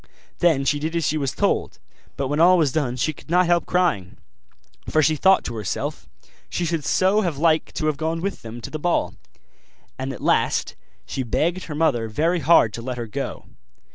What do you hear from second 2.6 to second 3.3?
done she could